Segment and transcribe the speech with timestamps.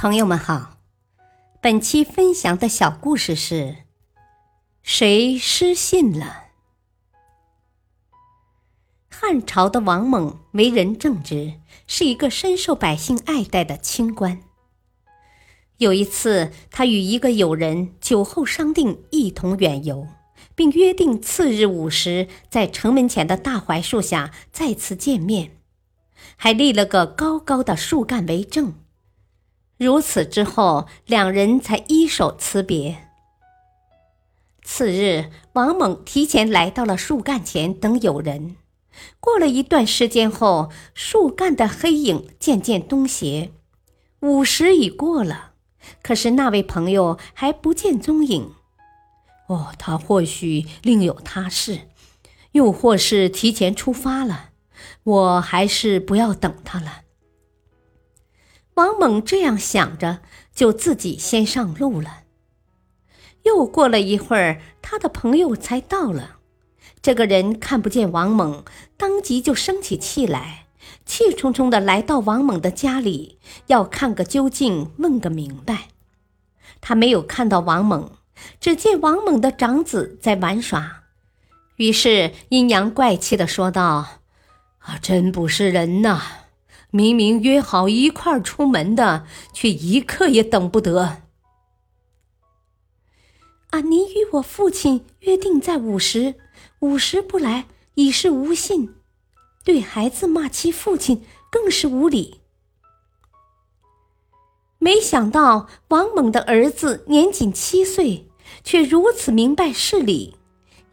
[0.00, 0.78] 朋友们好，
[1.60, 3.78] 本期分享的小故事是：
[4.80, 6.44] 谁失信了？
[9.10, 11.54] 汉朝的王猛为人正直，
[11.88, 14.40] 是一个深受百姓爱戴的清官。
[15.78, 20.06] 有一次，他与一个友人酒后商定一同远游，
[20.54, 25.58] 并约定次日午时在城门前的大槐树下再次见面，
[26.36, 28.74] 还立了个高高的树干为证。
[29.78, 33.08] 如此之后，两人才依手辞别。
[34.62, 38.56] 次日，王猛提前来到了树干前等友人。
[39.20, 43.52] 过了一段时间后，树干的黑影渐渐东斜，
[44.20, 45.52] 午时已过了，
[46.02, 48.52] 可是那位朋友还不见踪影。
[49.46, 51.82] 哦，他或许另有他事，
[52.52, 54.50] 又或是提前出发了。
[55.04, 57.02] 我还是不要等他了。
[58.78, 60.20] 王猛这样想着，
[60.54, 62.20] 就自己先上路了。
[63.42, 66.36] 又过了一会儿，他的朋友才到了。
[67.02, 68.64] 这个人看不见王猛，
[68.96, 70.66] 当即就生起气来，
[71.04, 75.88] 气冲冲的来到王猛的家里，要看个究竟，问个明白。
[76.80, 78.12] 他没有看到王猛，
[78.60, 81.02] 只见王猛的长子在玩耍，
[81.78, 84.20] 于是阴阳怪气的说道
[84.78, 86.22] ：“啊，真不是人呐！”
[86.90, 91.22] 明明约好一块出门的，却一刻也等不得。
[93.70, 93.80] 啊！
[93.80, 96.36] 您与我父亲约定在午时，
[96.80, 98.94] 午时不来，已是无信。
[99.62, 102.40] 对孩子骂其父亲，更是无礼。
[104.78, 108.30] 没想到王猛的儿子年仅七岁，
[108.64, 110.36] 却如此明白事理，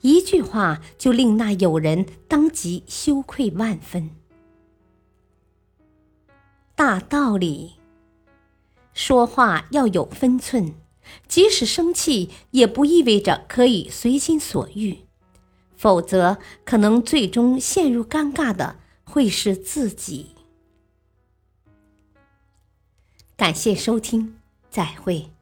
[0.01, 4.09] 一句话就令那友人当即羞愧万分。
[6.75, 7.75] 大道理，
[8.93, 10.73] 说话要有分寸，
[11.25, 14.99] 即使生气，也不意味着可以随心所欲，
[15.77, 20.35] 否则可能最终陷入尴尬的会是自己。
[23.37, 24.35] 感谢收听，
[24.69, 25.34] 再会。